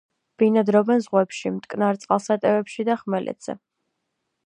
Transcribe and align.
ბინადრობენ 0.43 1.03
ზღვებში, 1.07 1.53
მტკნარ 1.59 2.01
წყალსატევებში 2.07 2.89
და 2.91 2.99
ხმელეთზე. 3.05 3.61